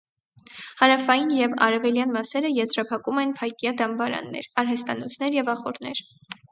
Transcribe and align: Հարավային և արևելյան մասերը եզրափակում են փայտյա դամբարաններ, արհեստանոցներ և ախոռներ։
Հարավային 0.79 1.33
և 1.39 1.53
արևելյան 1.67 2.15
մասերը 2.17 2.53
եզրափակում 2.55 3.23
են 3.27 3.37
փայտյա 3.43 3.77
դամբարաններ, 3.85 4.53
արհեստանոցներ 4.65 5.41
և 5.43 5.55
ախոռներ։ 5.59 6.09